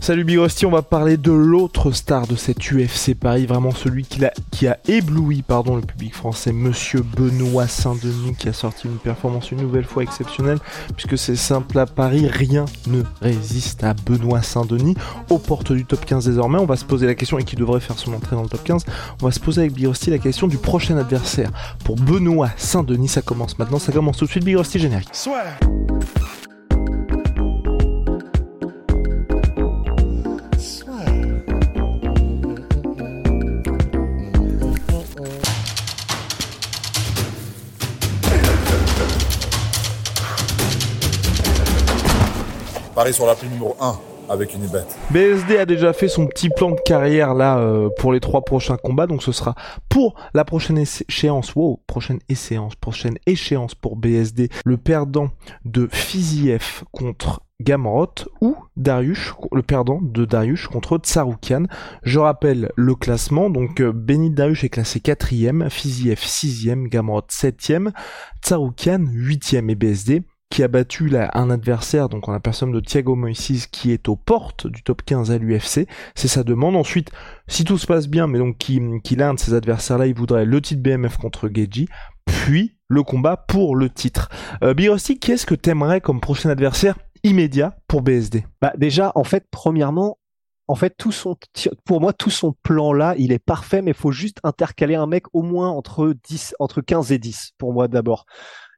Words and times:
Salut 0.00 0.24
Big 0.24 0.38
Rusty, 0.38 0.64
on 0.64 0.70
va 0.70 0.82
parler 0.82 1.16
de 1.16 1.32
l'autre 1.32 1.90
star 1.90 2.26
de 2.26 2.36
cette 2.36 2.58
UFC 2.70 3.14
Paris, 3.14 3.46
vraiment 3.46 3.72
celui 3.72 4.06
qui 4.06 4.66
a, 4.66 4.78
ébloui 4.86 5.42
pardon, 5.42 5.76
le 5.76 5.82
public 5.82 6.14
français, 6.14 6.52
Monsieur 6.52 7.02
Benoît 7.02 7.66
Saint-Denis, 7.66 8.34
qui 8.38 8.48
a 8.48 8.52
sorti 8.52 8.86
une 8.86 8.96
performance 8.96 9.50
une 9.50 9.60
nouvelle 9.60 9.84
fois 9.84 10.02
exceptionnelle, 10.02 10.58
puisque 10.96 11.18
c'est 11.18 11.36
simple 11.36 11.78
à 11.78 11.84
Paris, 11.84 12.26
rien 12.26 12.64
ne 12.86 13.02
résiste 13.20 13.84
à 13.84 13.92
Benoît 13.92 14.40
Saint-Denis, 14.40 14.94
aux 15.28 15.38
portes 15.38 15.72
du 15.72 15.84
top 15.84 16.04
15 16.04 16.24
désormais. 16.24 16.58
On 16.58 16.66
va 16.66 16.76
se 16.76 16.84
poser 16.84 17.06
la 17.06 17.14
question, 17.14 17.38
et 17.38 17.44
qui 17.44 17.56
devrait 17.56 17.80
faire 17.80 17.98
son 17.98 18.14
entrée 18.14 18.36
dans 18.36 18.42
le 18.42 18.48
top 18.48 18.64
15, 18.64 18.84
on 19.20 19.26
va 19.26 19.32
se 19.32 19.40
poser 19.40 19.62
avec 19.62 19.74
Big 19.74 19.86
Rusty 19.86 20.10
la 20.10 20.18
question 20.18 20.46
du 20.46 20.58
prochain 20.58 20.96
adversaire. 20.96 21.50
Pour 21.84 21.96
Benoît 21.96 22.50
Saint-Denis, 22.56 23.08
ça 23.08 23.20
commence 23.20 23.58
maintenant, 23.58 23.78
ça 23.78 23.92
commence 23.92 24.16
tout 24.16 24.24
de 24.24 24.30
suite, 24.30 24.44
Big 24.44 24.56
Rusty 24.56 24.78
générique. 24.78 25.10
Paris 42.98 43.14
sur 43.14 43.26
la 43.26 43.36
numéro 43.44 43.76
1 43.80 43.96
avec 44.28 44.54
une 44.54 44.66
bête. 44.66 44.98
BSD 45.12 45.56
a 45.56 45.66
déjà 45.66 45.92
fait 45.92 46.08
son 46.08 46.26
petit 46.26 46.48
plan 46.50 46.72
de 46.72 46.80
carrière 46.84 47.32
là 47.32 47.58
euh, 47.58 47.90
pour 47.96 48.12
les 48.12 48.18
trois 48.18 48.44
prochains 48.44 48.76
combats, 48.76 49.06
donc 49.06 49.22
ce 49.22 49.30
sera 49.30 49.54
pour 49.88 50.16
la 50.34 50.44
prochaine 50.44 50.78
échéance, 50.78 51.54
wow, 51.54 51.80
prochaine 51.86 52.18
échéance, 52.28 52.74
prochaine 52.74 53.16
échéance 53.24 53.76
pour 53.76 53.94
BSD, 53.94 54.48
le 54.64 54.76
perdant 54.78 55.30
de 55.64 55.88
Fiziev 55.92 56.82
contre 56.90 57.42
Gamrot 57.60 58.14
ou 58.40 58.56
Darius, 58.76 59.32
le 59.52 59.62
perdant 59.62 60.00
de 60.02 60.24
Darius 60.24 60.66
contre 60.66 60.98
Tsaroukian. 60.98 61.66
Je 62.02 62.18
rappelle 62.18 62.72
le 62.74 62.96
classement, 62.96 63.48
donc 63.48 63.80
euh, 63.80 63.92
Benit 63.92 64.30
Darius 64.30 64.64
est 64.64 64.70
classé 64.70 64.98
4ème, 64.98 65.70
Fiziev 65.70 66.18
6ème, 66.18 66.88
Gamrot 66.88 67.28
7ème, 67.30 67.92
Tsaroukian 68.42 69.04
8ème 69.04 69.70
et 69.70 69.76
BSD 69.76 70.22
qui 70.50 70.62
a 70.62 70.68
battu 70.68 71.08
là, 71.08 71.30
un 71.34 71.50
adversaire, 71.50 72.08
donc 72.08 72.28
en 72.28 72.32
la 72.32 72.40
personne 72.40 72.72
de 72.72 72.80
Thiago 72.80 73.14
Moises, 73.14 73.66
qui 73.66 73.92
est 73.92 74.08
aux 74.08 74.16
portes 74.16 74.66
du 74.66 74.82
top 74.82 75.02
15 75.02 75.30
à 75.30 75.38
l'UFC. 75.38 75.86
C'est 76.14 76.28
sa 76.28 76.42
demande. 76.42 76.76
Ensuite, 76.76 77.10
si 77.46 77.64
tout 77.64 77.78
se 77.78 77.86
passe 77.86 78.08
bien, 78.08 78.26
mais 78.26 78.38
donc 78.38 78.56
qu'il 78.58 79.00
qui 79.02 79.20
a 79.20 79.28
un 79.28 79.34
de 79.34 79.38
ces 79.38 79.54
adversaires-là, 79.54 80.06
il 80.06 80.14
voudrait 80.14 80.44
le 80.44 80.60
titre 80.60 80.82
BMF 80.82 81.18
contre 81.18 81.50
Geji, 81.52 81.88
puis 82.26 82.76
le 82.88 83.02
combat 83.02 83.36
pour 83.36 83.76
le 83.76 83.90
titre. 83.90 84.30
Euh, 84.62 84.74
Birosti, 84.74 85.18
qu'est-ce 85.18 85.46
que 85.46 85.54
t'aimerais 85.54 86.00
comme 86.00 86.20
prochain 86.20 86.48
adversaire 86.50 86.98
immédiat 87.24 87.76
pour 87.86 88.02
BSD 88.02 88.44
Bah 88.62 88.72
déjà, 88.76 89.12
en 89.14 89.24
fait, 89.24 89.44
premièrement, 89.50 90.18
en 90.66 90.74
fait, 90.74 90.94
tout 90.96 91.12
son, 91.12 91.36
pour 91.84 92.00
moi, 92.00 92.12
tout 92.12 92.30
son 92.30 92.52
plan 92.62 92.92
là, 92.92 93.14
il 93.18 93.32
est 93.32 93.38
parfait, 93.38 93.80
mais 93.82 93.92
il 93.92 93.96
faut 93.96 94.12
juste 94.12 94.38
intercaler 94.44 94.94
un 94.94 95.06
mec 95.06 95.24
au 95.32 95.42
moins 95.42 95.70
entre 95.70 96.14
10, 96.28 96.54
entre 96.58 96.82
15 96.82 97.12
et 97.12 97.18
10, 97.18 97.52
pour 97.58 97.72
moi 97.72 97.88
d'abord. 97.88 98.26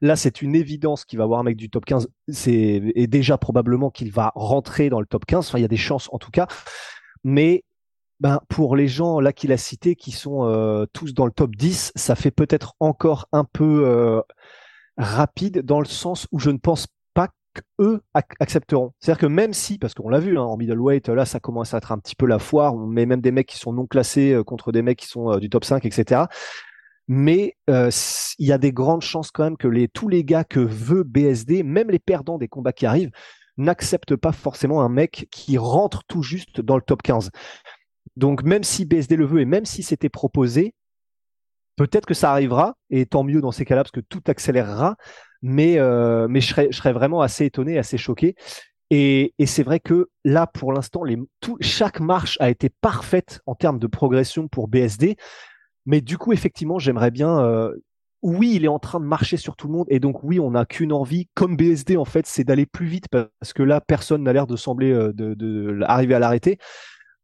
Là, 0.01 0.15
c'est 0.15 0.41
une 0.41 0.55
évidence 0.55 1.05
qu'il 1.05 1.19
va 1.19 1.25
avoir 1.25 1.39
un 1.39 1.43
mec 1.43 1.55
du 1.55 1.69
top 1.69 1.85
15. 1.85 2.09
C'est, 2.27 2.81
et 2.95 3.07
déjà 3.07 3.37
probablement 3.37 3.91
qu'il 3.91 4.11
va 4.11 4.31
rentrer 4.35 4.89
dans 4.89 4.99
le 4.99 5.05
top 5.05 5.25
15. 5.25 5.47
Enfin, 5.47 5.59
il 5.59 5.61
y 5.61 5.65
a 5.65 5.69
des 5.69 5.77
chances 5.77 6.09
en 6.11 6.17
tout 6.17 6.31
cas. 6.31 6.47
Mais, 7.23 7.63
ben, 8.19 8.39
pour 8.49 8.75
les 8.75 8.87
gens 8.87 9.19
là 9.19 9.31
qu'il 9.31 9.51
a 9.51 9.57
cités, 9.57 9.95
qui 9.95 10.11
sont 10.11 10.45
euh, 10.45 10.85
tous 10.91 11.13
dans 11.13 11.25
le 11.25 11.31
top 11.31 11.55
10, 11.55 11.91
ça 11.95 12.15
fait 12.15 12.31
peut-être 12.31 12.73
encore 12.79 13.27
un 13.31 13.43
peu 13.43 13.83
euh, 13.85 14.21
rapide 14.97 15.61
dans 15.61 15.79
le 15.79 15.85
sens 15.85 16.27
où 16.31 16.39
je 16.39 16.49
ne 16.49 16.57
pense 16.57 16.87
pas 17.13 17.29
qu'eux 17.53 18.01
accepteront. 18.13 18.93
C'est-à-dire 18.99 19.21
que 19.21 19.27
même 19.27 19.53
si, 19.53 19.77
parce 19.77 19.93
qu'on 19.93 20.09
l'a 20.09 20.19
vu 20.19 20.35
hein, 20.39 20.43
en 20.43 20.57
middleweight, 20.57 21.09
là 21.09 21.25
ça 21.25 21.39
commence 21.39 21.75
à 21.75 21.77
être 21.77 21.91
un 21.91 21.99
petit 21.99 22.15
peu 22.15 22.25
la 22.25 22.39
foire, 22.39 22.73
on 22.73 22.87
met 22.87 23.05
même 23.05 23.21
des 23.21 23.31
mecs 23.31 23.47
qui 23.47 23.57
sont 23.57 23.73
non 23.73 23.85
classés 23.85 24.33
euh, 24.33 24.43
contre 24.43 24.71
des 24.71 24.81
mecs 24.81 24.97
qui 24.97 25.07
sont 25.07 25.37
du 25.37 25.49
top 25.49 25.63
5, 25.63 25.85
etc 25.85 26.25
mais 27.13 27.57
euh, 27.69 27.89
il 28.39 28.47
y 28.47 28.53
a 28.53 28.57
des 28.57 28.71
grandes 28.71 29.01
chances 29.01 29.31
quand 29.31 29.43
même 29.43 29.57
que 29.57 29.85
tous 29.87 30.07
les 30.07 30.23
gars 30.23 30.45
que 30.45 30.61
veut 30.61 31.03
BSD, 31.03 31.61
même 31.61 31.89
les 31.89 31.99
perdants 31.99 32.37
des 32.37 32.47
combats 32.47 32.71
qui 32.71 32.85
arrivent, 32.85 33.11
n'acceptent 33.57 34.15
pas 34.15 34.31
forcément 34.31 34.81
un 34.81 34.87
mec 34.87 35.27
qui 35.29 35.57
rentre 35.57 36.05
tout 36.07 36.23
juste 36.23 36.61
dans 36.61 36.77
le 36.77 36.81
top 36.81 37.01
15. 37.01 37.29
Donc 38.15 38.43
même 38.43 38.63
si 38.63 38.85
BSD 38.85 39.17
le 39.17 39.25
veut 39.25 39.41
et 39.41 39.45
même 39.45 39.65
si 39.65 39.83
c'était 39.83 40.07
proposé, 40.07 40.73
peut-être 41.75 42.05
que 42.05 42.13
ça 42.13 42.31
arrivera, 42.31 42.77
et 42.89 43.05
tant 43.05 43.25
mieux 43.25 43.41
dans 43.41 43.51
ces 43.51 43.65
cas-là, 43.65 43.83
parce 43.83 43.91
que 43.91 43.99
tout 43.99 44.23
accélérera, 44.27 44.95
mais, 45.41 45.79
euh, 45.79 46.29
je, 46.33 46.71
serais, 46.71 46.93
vraiment 46.93 47.19
assez 47.19 47.43
étonné, 47.43 47.77
assez 47.77 47.97
choqué. 47.97 48.35
Et 48.89 49.33
c'est 49.45 49.63
vrai 49.63 49.81
que 49.81 50.09
là, 50.23 50.47
pour 50.47 50.71
l'instant, 50.71 51.03
chaque 51.59 51.99
marche 51.99 52.37
a 52.39 52.49
été 52.49 52.69
parfaite 52.69 53.41
en 53.45 53.55
termes 53.55 53.79
de 53.79 53.87
progression 53.87 54.47
pour 54.47 54.69
BSD. 54.69 55.17
Mais 55.85 56.01
du 56.01 56.17
coup, 56.17 56.33
effectivement, 56.33 56.79
j'aimerais 56.79 57.11
bien. 57.11 57.39
Euh, 57.39 57.75
oui, 58.21 58.53
il 58.55 58.65
est 58.65 58.69
en 58.69 58.79
train 58.79 58.99
de 58.99 59.05
marcher 59.05 59.37
sur 59.37 59.55
tout 59.55 59.67
le 59.67 59.73
monde, 59.73 59.87
et 59.89 59.99
donc 59.99 60.23
oui, 60.23 60.39
on 60.39 60.51
n'a 60.51 60.65
qu'une 60.65 60.93
envie, 60.93 61.27
comme 61.33 61.57
BSD 61.57 61.97
en 61.97 62.05
fait, 62.05 62.27
c'est 62.27 62.43
d'aller 62.43 62.67
plus 62.67 62.85
vite 62.85 63.07
parce 63.09 63.53
que 63.53 63.63
là, 63.63 63.81
personne 63.81 64.21
n'a 64.23 64.31
l'air 64.31 64.45
de 64.45 64.55
sembler 64.55 64.91
euh, 64.91 65.11
de, 65.13 65.79
arriver 65.87 66.13
à 66.13 66.19
l'arrêter. 66.19 66.59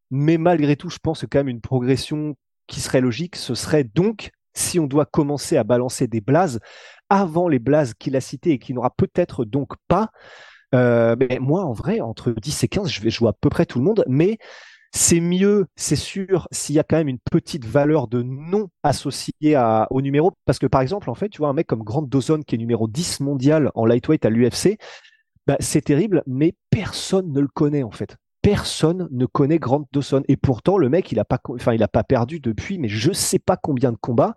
Mais 0.10 0.38
malgré 0.38 0.76
tout, 0.76 0.90
je 0.90 0.98
pense 0.98 1.22
que 1.22 1.26
quand 1.28 1.40
même 1.40 1.50
une 1.50 1.62
progression 1.62 2.36
qui 2.66 2.80
serait 2.80 3.02
logique, 3.02 3.36
ce 3.36 3.54
serait 3.54 3.84
donc 3.84 4.32
si 4.54 4.80
on 4.80 4.88
doit 4.88 5.06
commencer 5.06 5.56
à 5.58 5.64
balancer 5.64 6.08
des 6.08 6.22
blazes 6.22 6.60
avant 7.10 7.48
les 7.48 7.60
blazes 7.60 7.94
qu'il 7.94 8.16
a 8.16 8.22
cités 8.22 8.52
et 8.52 8.60
qu'il 8.60 8.76
n'aura 8.76 8.90
peut-être 8.90 9.46
donc 9.46 9.74
pas. 9.88 10.10
Euh, 10.74 11.16
mais 11.20 11.38
moi, 11.40 11.64
en 11.64 11.74
vrai, 11.74 12.02
entre 12.02 12.32
10 12.32 12.64
et 12.64 12.68
15, 12.68 12.90
je 12.90 13.02
vais 13.02 13.10
jouer 13.10 13.30
à 13.30 13.34
peu 13.34 13.50
près 13.50 13.66
tout 13.66 13.80
le 13.80 13.86
monde, 13.86 14.04
mais 14.08 14.38
c'est 14.94 15.20
mieux, 15.20 15.68
c'est 15.76 15.96
sûr, 15.96 16.48
s'il 16.52 16.76
y 16.76 16.80
a 16.80 16.84
quand 16.84 16.98
même 16.98 17.08
une 17.08 17.20
petite 17.20 17.66
valeur 17.66 18.08
de 18.08 18.22
nom 18.22 18.70
associée 18.84 19.58
au 19.90 20.02
numéro. 20.02 20.32
Parce 20.46 20.60
que 20.60 20.68
par 20.68 20.82
exemple, 20.82 21.10
en 21.10 21.16
fait, 21.16 21.30
tu 21.30 21.40
vois, 21.40 21.50
un 21.50 21.54
mec 21.54 21.68
comme 21.68 21.84
Grant 21.84 22.02
Dawson 22.04 22.42
qui 22.46 22.56
est 22.56 22.58
numéro 22.58 22.88
10 22.88 23.20
mondial 23.20 23.72
en 23.76 23.86
lightweight 23.86 24.26
à 24.26 24.30
l'UFC, 24.30 24.78
bah, 25.46 25.58
c'est 25.60 25.82
terrible, 25.82 26.24
mais 26.28 26.56
personne 26.70 27.32
ne 27.32 27.40
le 27.40 27.48
connaît 27.48 27.84
en 27.84 27.92
fait. 27.92 28.18
Personne 28.42 29.08
ne 29.12 29.26
connaît 29.26 29.60
Grant 29.60 29.88
Dawson. 29.92 30.24
Et 30.28 30.38
pourtant, 30.38 30.78
le 30.78 30.90
mec, 30.90 31.12
il 31.12 31.20
a 31.20 31.26
pas, 31.26 31.40
enfin, 31.50 31.76
pas 31.78 32.04
perdu 32.04 32.40
depuis, 32.40 32.78
mais 32.80 32.88
je 32.88 33.12
sais 33.12 33.40
pas 33.40 33.58
combien 33.58 33.92
de 33.92 33.98
combats. 33.98 34.36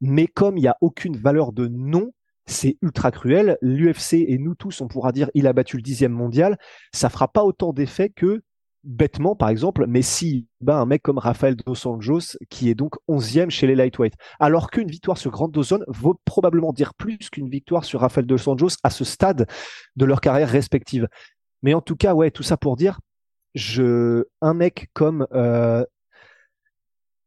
Mais 0.00 0.26
comme 0.26 0.56
il 0.56 0.62
n'y 0.62 0.68
a 0.68 0.76
aucune 0.80 1.16
valeur 1.16 1.52
de 1.52 1.66
nom, 1.66 2.12
c'est 2.46 2.76
ultra 2.82 3.10
cruel. 3.10 3.56
L'UFC 3.62 4.14
et 4.14 4.38
nous 4.38 4.54
tous, 4.54 4.80
on 4.80 4.88
pourra 4.88 5.12
dire, 5.12 5.30
il 5.34 5.46
a 5.46 5.52
battu 5.52 5.76
le 5.76 5.82
dixième 5.82 6.12
mondial. 6.12 6.58
Ça 6.92 7.08
fera 7.08 7.28
pas 7.28 7.44
autant 7.44 7.72
d'effet 7.72 8.10
que 8.10 8.42
bêtement, 8.84 9.34
par 9.34 9.48
exemple, 9.48 9.86
mais 9.88 10.02
si 10.02 10.46
ben, 10.60 10.76
un 10.76 10.86
mec 10.86 11.02
comme 11.02 11.18
Rafael 11.18 11.56
Dos 11.56 11.86
Anjos, 11.86 12.36
qui 12.50 12.68
est 12.68 12.74
donc 12.74 12.94
11e 13.08 13.50
chez 13.50 13.66
les 13.66 13.74
lightweight, 13.74 14.14
alors 14.38 14.70
qu'une 14.70 14.88
victoire 14.88 15.18
sur 15.18 15.30
Grand 15.30 15.48
Dawson 15.48 15.80
vaut 15.88 16.20
probablement 16.24 16.72
dire 16.72 16.94
plus 16.94 17.18
qu'une 17.30 17.48
victoire 17.48 17.84
sur 17.84 18.00
Rafael 18.00 18.26
Dos 18.26 18.48
Anjos 18.48 18.76
à 18.82 18.90
ce 18.90 19.04
stade 19.04 19.46
de 19.96 20.04
leur 20.04 20.20
carrière 20.20 20.48
respective. 20.48 21.08
Mais 21.62 21.74
en 21.74 21.80
tout 21.80 21.96
cas, 21.96 22.14
ouais, 22.14 22.30
tout 22.30 22.42
ça 22.42 22.56
pour 22.56 22.76
dire, 22.76 23.00
je, 23.54 24.24
un 24.40 24.54
mec 24.54 24.90
comme 24.92 25.26
euh, 25.32 25.84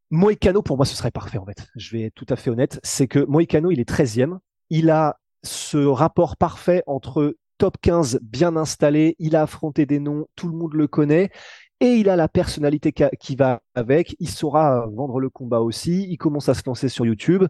Moicano, 0.09 0.61
pour 0.61 0.77
moi, 0.77 0.85
ce 0.85 0.95
serait 0.95 1.11
parfait 1.11 1.37
en 1.37 1.45
fait. 1.45 1.67
Je 1.75 1.95
vais 1.95 2.03
être 2.03 2.15
tout 2.15 2.25
à 2.29 2.35
fait 2.35 2.49
honnête, 2.49 2.79
c'est 2.83 3.07
que 3.07 3.19
Moicano, 3.19 3.71
il 3.71 3.79
est 3.79 3.89
13e, 3.89 4.37
il 4.69 4.89
a 4.89 5.19
ce 5.43 5.77
rapport 5.77 6.37
parfait 6.37 6.83
entre 6.87 7.35
top 7.57 7.77
15 7.81 8.19
bien 8.21 8.55
installé, 8.55 9.15
il 9.19 9.35
a 9.35 9.43
affronté 9.43 9.85
des 9.85 9.99
noms, 9.99 10.27
tout 10.35 10.47
le 10.47 10.57
monde 10.57 10.73
le 10.73 10.87
connaît. 10.87 11.31
Et 11.79 11.93
il 11.95 12.09
a 12.09 12.15
la 12.15 12.27
personnalité 12.27 12.91
qui 12.91 13.35
va 13.35 13.61
avec, 13.75 14.15
il 14.19 14.29
saura 14.29 14.87
vendre 14.87 15.19
le 15.19 15.29
combat 15.29 15.59
aussi, 15.59 16.07
il 16.09 16.17
commence 16.17 16.49
à 16.49 16.55
se 16.55 16.63
lancer 16.65 16.89
sur 16.89 17.05
YouTube. 17.05 17.45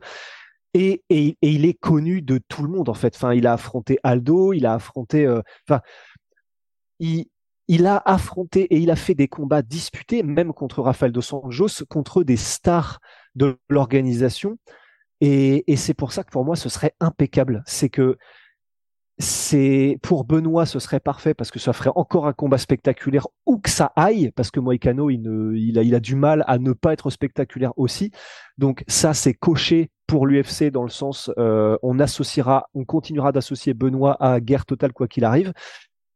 Et, 0.74 1.04
il 1.09 1.65
est 1.65 1.74
connu 1.80 2.21
de 2.21 2.39
tout 2.48 2.62
le 2.62 2.69
monde 2.69 2.89
en 2.89 2.94
fait. 2.94 3.15
Enfin, 3.15 3.33
il 3.33 3.48
a 3.48 3.54
affronté 3.54 4.00
Aldo, 4.04 4.54
il 4.54 4.65
a 4.65 4.74
affronté, 4.74 5.25
euh, 5.25 5.42
enfin, 5.68 5.81
il, 7.00 7.25
il 7.68 7.88
a 7.88 8.01
affronté 8.06 8.63
et 8.63 8.77
il 8.77 8.92
a 8.92 8.95
fait 8.95 9.15
des 9.15 9.27
combats 9.27 9.62
disputés, 9.62 10.24
même 10.24 10.54
contre 10.54 10.81
Rafael 10.81 11.12
dos 11.12 11.33
Anjos, 11.33 11.83
contre 11.89 12.24
des 12.24 12.38
stars 12.38 13.00
de 13.36 13.57
l'organisation. 13.69 14.57
Et, 15.21 15.71
et 15.71 15.77
c'est 15.77 15.94
pour 15.94 16.12
ça 16.12 16.24
que 16.24 16.31
pour 16.31 16.45
moi, 16.45 16.56
ce 16.56 16.69
serait 16.69 16.94
impeccable. 17.00 17.63
C'est 17.65 17.89
que 17.89 18.18
c'est 19.19 19.98
pour 20.04 20.25
Benoît, 20.25 20.68
ce 20.68 20.78
serait 20.78 21.00
parfait 21.00 21.34
parce 21.34 21.50
que 21.50 21.58
ça 21.58 21.74
ferait 21.74 21.92
encore 21.96 22.28
un 22.28 22.34
combat 22.34 22.60
spectaculaire 22.60 23.28
où 23.48 23.58
que 23.58 23.69
ça 23.69 23.92
aille, 23.96 24.31
parce 24.36 24.52
que 24.52 24.60
Moïcano, 24.60 25.10
il, 25.10 25.22
ne, 25.22 25.56
il, 25.56 25.80
a, 25.80 25.84
il 25.84 25.96
a 25.96 26.00
du 26.00 26.16
mal 26.16 26.44
à 26.48 26.60
ne 26.60 26.72
pas 26.72 26.94
être 26.94 27.10
spectaculaire 27.10 27.74
aussi. 27.78 28.12
Donc 28.60 28.84
ça, 28.88 29.16
c'est 29.16 29.34
coché 29.34 29.90
pour 30.06 30.28
l'UFC 30.28 30.66
dans 30.72 30.84
le 30.84 30.90
sens, 30.90 31.31
euh, 31.38 31.78
on 31.81 32.00
associera, 32.00 32.69
on 32.75 32.86
continuera 32.86 33.31
d'associer 33.31 33.74
Benoît 33.74 34.18
à 34.24 34.40
guerre 34.40 34.66
totale 34.66 34.94
quoi 34.94 35.08
qu'il 35.08 35.25
arrive. 35.25 35.52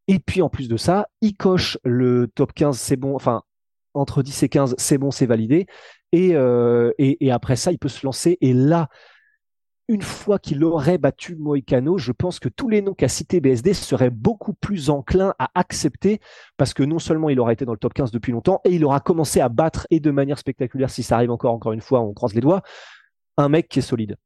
Et 0.08 0.20
puis 0.20 0.42
en 0.42 0.50
plus 0.50 0.68
de 0.68 0.78
ça, 0.78 1.08
il 1.22 1.36
coche 1.36 1.78
le 1.84 2.28
top 2.28 2.54
15, 2.54 2.78
c'est 2.78 2.98
bon, 2.98 3.16
enfin 3.16 3.42
entre 3.94 4.24
10 4.24 4.44
et 4.44 4.50
15, 4.50 4.76
c'est 4.78 4.98
bon, 4.98 5.12
c'est 5.12 5.26
validé. 5.26 5.66
Et, 6.12 6.36
euh, 6.36 6.92
et, 6.98 7.26
et 7.26 7.32
après 7.32 7.56
ça, 7.56 7.72
il 7.72 7.80
peut 7.80 7.90
se 7.90 8.06
lancer. 8.06 8.38
Et 8.42 8.54
là, 8.54 8.90
une 9.88 10.02
fois 10.02 10.40
qu'il 10.40 10.64
aurait 10.64 10.98
battu 10.98 11.36
Moïcano, 11.36 11.98
je 11.98 12.12
pense 12.12 12.40
que 12.40 12.50
tous 12.50 12.70
les 12.70 12.82
noms 12.82 12.94
qu'a 12.94 13.08
cité 13.08 13.42
BSD 13.42 13.74
seraient 13.74 14.10
beaucoup 14.10 14.54
plus 14.54 14.90
enclins 14.90 15.34
à 15.38 15.50
accepter 15.56 16.20
parce 16.58 16.74
que 16.74 16.84
non 16.84 17.00
seulement 17.00 17.30
il 17.30 17.40
aura 17.40 17.54
été 17.54 17.66
dans 17.66 17.74
le 17.74 17.78
top 17.78 17.94
15 17.94 18.12
depuis 18.12 18.32
longtemps 18.32 18.62
et 18.64 18.72
il 18.72 18.86
aura 18.86 19.00
commencé 19.00 19.42
à 19.42 19.50
battre 19.50 19.88
et 19.90 20.00
de 20.00 20.12
manière 20.12 20.38
spectaculaire, 20.38 20.90
si 20.90 21.04
ça 21.04 21.16
arrive 21.16 21.32
encore, 21.32 21.54
encore 21.54 21.74
une 21.74 21.82
fois, 21.82 22.02
on 22.02 22.14
croise 22.14 22.34
les 22.34 22.42
doigts, 22.42 22.62
un 23.38 23.50
mec 23.50 23.68
qui 23.68 23.80
est 23.80 23.84
solide. 23.84 24.18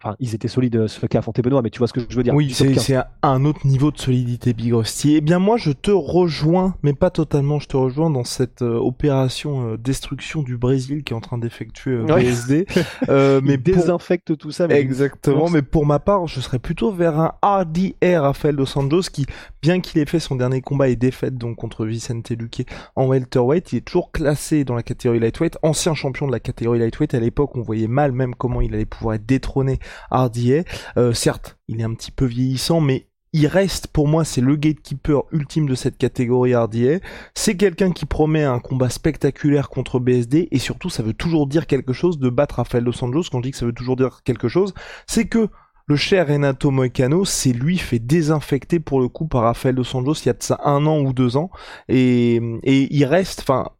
Enfin, 0.00 0.14
ils 0.20 0.32
étaient 0.32 0.46
solides, 0.46 0.76
euh, 0.76 0.86
ce 0.86 1.04
qu'a 1.06 1.18
affronté 1.18 1.42
Benoît, 1.42 1.60
mais 1.60 1.70
tu 1.70 1.78
vois 1.78 1.88
ce 1.88 1.92
que 1.92 2.00
je 2.08 2.14
veux 2.16 2.22
dire. 2.22 2.32
Oui, 2.32 2.52
c'est 2.52 2.96
un 3.22 3.44
autre 3.44 3.66
niveau 3.66 3.90
de 3.90 3.98
solidité, 3.98 4.52
Big 4.52 4.72
Rusty. 4.72 5.16
Eh 5.16 5.20
bien, 5.20 5.40
moi, 5.40 5.56
je 5.56 5.72
te 5.72 5.90
rejoins, 5.90 6.76
mais 6.84 6.92
pas 6.92 7.10
totalement, 7.10 7.58
je 7.58 7.66
te 7.66 7.76
rejoins 7.76 8.08
dans 8.08 8.22
cette 8.22 8.62
euh, 8.62 8.76
opération 8.76 9.72
euh, 9.72 9.76
destruction 9.76 10.42
du 10.42 10.56
Brésil 10.56 11.02
qui 11.02 11.14
est 11.14 11.16
en 11.16 11.20
train 11.20 11.36
d'effectuer 11.36 11.96
BSD. 12.04 12.66
mais 13.42 13.56
désinfecte 13.56 14.36
tout 14.36 14.52
ça. 14.52 14.68
Mais 14.68 14.78
Exactement, 14.78 15.50
mais 15.50 15.62
pour 15.62 15.84
ma 15.84 15.98
part, 15.98 16.28
je 16.28 16.40
serais 16.40 16.60
plutôt 16.60 16.92
vers 16.92 17.18
un 17.18 17.34
RDR 17.42 18.22
Rafael 18.22 18.54
Dos 18.54 18.78
Anjos 18.78 19.10
qui, 19.12 19.26
bien 19.62 19.80
qu'il 19.80 20.00
ait 20.00 20.06
fait 20.06 20.20
son 20.20 20.36
dernier 20.36 20.60
combat 20.60 20.88
et 20.88 20.96
défaite 20.96 21.36
donc 21.36 21.56
contre 21.56 21.84
Vicente 21.84 22.30
Luque 22.30 22.64
en 22.94 23.06
welterweight, 23.08 23.72
il 23.72 23.78
est 23.78 23.80
toujours 23.80 24.12
classé 24.12 24.62
dans 24.62 24.76
la 24.76 24.84
catégorie 24.84 25.18
lightweight, 25.18 25.58
ancien 25.62 25.94
champion 25.94 26.28
de 26.28 26.32
la 26.32 26.40
catégorie 26.40 26.78
lightweight. 26.78 27.14
À 27.14 27.20
l'époque, 27.20 27.56
on 27.56 27.62
voyait 27.62 27.88
mal 27.88 28.12
même 28.12 28.36
comment 28.36 28.60
il 28.60 28.72
allait 28.74 28.86
pouvoir 28.86 29.16
être 29.16 29.26
détrôné 29.26 29.80
Hardier. 30.10 30.64
Euh, 30.96 31.12
certes, 31.12 31.58
il 31.68 31.80
est 31.80 31.84
un 31.84 31.94
petit 31.94 32.10
peu 32.10 32.24
vieillissant, 32.24 32.80
mais 32.80 33.08
il 33.32 33.46
reste 33.46 33.88
pour 33.88 34.08
moi 34.08 34.24
c'est 34.24 34.40
le 34.40 34.56
gatekeeper 34.56 35.24
ultime 35.32 35.68
de 35.68 35.74
cette 35.74 35.98
catégorie 35.98 36.54
Hardier. 36.54 37.00
C'est 37.34 37.56
quelqu'un 37.56 37.92
qui 37.92 38.06
promet 38.06 38.44
un 38.44 38.58
combat 38.58 38.88
spectaculaire 38.88 39.68
contre 39.68 39.98
BSD 39.98 40.48
et 40.50 40.58
surtout 40.58 40.88
ça 40.88 41.02
veut 41.02 41.12
toujours 41.12 41.46
dire 41.46 41.66
quelque 41.66 41.92
chose 41.92 42.18
de 42.18 42.30
battre 42.30 42.56
Rafael 42.56 42.84
Dos 42.84 43.04
Anjos. 43.04 43.24
Quand 43.30 43.38
je 43.38 43.42
dis 43.42 43.50
que 43.50 43.58
ça 43.58 43.66
veut 43.66 43.72
toujours 43.72 43.96
dire 43.96 44.22
quelque 44.24 44.48
chose, 44.48 44.72
c'est 45.06 45.26
que 45.26 45.48
le 45.86 45.96
cher 45.96 46.28
Renato 46.28 46.70
Moicano, 46.70 47.24
c'est 47.24 47.52
lui 47.52 47.78
fait 47.78 47.98
désinfecter 47.98 48.78
pour 48.78 49.00
le 49.00 49.08
coup 49.08 49.26
par 49.26 49.42
Rafael 49.42 49.74
Dos 49.74 49.96
Anjos 49.96 50.14
il 50.24 50.26
y 50.26 50.30
a 50.30 50.34
de 50.34 50.42
ça 50.42 50.60
un 50.64 50.86
an 50.86 51.00
ou 51.00 51.12
deux 51.12 51.36
ans 51.36 51.50
et, 51.88 52.36
et 52.62 52.94
il 52.94 53.04
reste, 53.04 53.40
enfin 53.40 53.70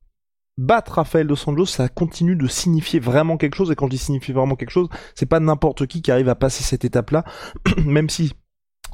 battre 0.59 0.93
Rafael 0.95 1.27
Dos 1.27 1.49
Anjos, 1.49 1.67
ça 1.67 1.89
continue 1.89 2.37
de 2.37 2.47
signifier 2.47 3.01
vraiment 3.01 3.37
quelque 3.37 3.55
chose. 3.55 3.71
Et 3.71 3.77
quand 3.77 3.87
je 3.87 3.93
dis 3.93 3.99
signifie 3.99 4.33
vraiment 4.33 4.57
quelque 4.57 4.71
chose, 4.71 4.89
c'est 5.15 5.27
pas 5.27 5.41
n'importe 5.41 5.87
qui 5.87 6.03
qui 6.03 6.11
arrive 6.11 6.29
à 6.29 6.35
passer 6.35 6.63
cette 6.63 6.85
étape-là, 6.85 7.25
même 7.87 8.11
si 8.11 8.35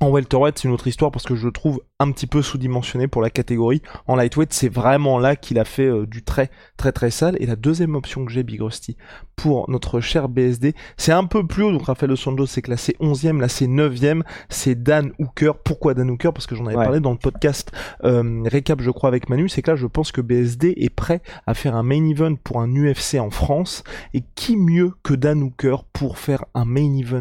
en 0.00 0.10
welterweight, 0.10 0.58
c'est 0.58 0.68
une 0.68 0.74
autre 0.74 0.86
histoire 0.86 1.12
parce 1.12 1.24
que 1.24 1.34
je 1.34 1.46
le 1.46 1.52
trouve 1.52 1.80
un 2.00 2.10
petit 2.10 2.26
peu 2.26 2.42
sous-dimensionné 2.42 3.06
pour 3.06 3.22
la 3.22 3.30
catégorie. 3.30 3.80
En 4.06 4.16
lightweight, 4.16 4.52
c'est 4.52 4.68
vraiment 4.68 5.18
là 5.18 5.36
qu'il 5.36 5.58
a 5.58 5.64
fait 5.64 5.86
euh, 5.86 6.06
du 6.06 6.22
très 6.22 6.50
très 6.76 6.92
très 6.92 7.10
sale. 7.10 7.36
Et 7.38 7.46
la 7.46 7.56
deuxième 7.56 7.94
option 7.94 8.24
que 8.24 8.32
j'ai, 8.32 8.42
Big 8.42 8.60
Rusty, 8.60 8.96
pour 9.36 9.70
notre 9.70 10.00
cher 10.00 10.28
BSD, 10.28 10.74
c'est 10.96 11.12
un 11.12 11.24
peu 11.24 11.46
plus 11.46 11.62
haut. 11.62 11.72
Donc 11.72 11.86
Rafael 11.86 12.10
Dos 12.10 12.46
c'est 12.46 12.62
classé 12.62 12.96
11e, 13.00 13.38
là 13.38 13.48
c'est 13.48 13.66
9e. 13.66 14.22
C'est 14.48 14.82
Dan 14.82 15.12
Hooker. 15.18 15.52
Pourquoi 15.64 15.94
Dan 15.94 16.10
Hooker? 16.10 16.32
Parce 16.32 16.46
que 16.46 16.56
j'en 16.56 16.66
avais 16.66 16.74
parlé 16.74 17.00
dans 17.00 17.12
le 17.12 17.18
podcast 17.18 17.70
euh, 18.02 18.42
récap, 18.46 18.80
je 18.80 18.90
crois, 18.90 19.08
avec 19.08 19.28
Manu. 19.28 19.48
C'est 19.48 19.62
que 19.62 19.70
là, 19.70 19.76
je 19.76 19.86
pense 19.86 20.10
que 20.10 20.20
BSD 20.20 20.74
est 20.76 20.94
prêt 20.94 21.22
à 21.46 21.54
faire 21.54 21.76
un 21.76 21.82
main 21.82 22.04
event 22.08 22.34
pour 22.34 22.60
un 22.60 22.74
UFC 22.74 23.14
en 23.18 23.30
France. 23.30 23.84
Et 24.12 24.24
qui 24.34 24.56
mieux 24.56 24.92
que 25.02 25.14
Dan 25.14 25.42
Hooker 25.42 25.84
pour 25.92 26.18
faire 26.18 26.44
un 26.54 26.64
main 26.64 26.96
event? 26.98 27.20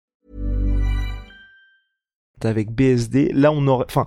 Avec 2.45 2.71
BSD. 2.71 3.31
Là, 3.33 3.51
on 3.51 3.65
aurait, 3.67 3.85
enfin, 3.87 4.05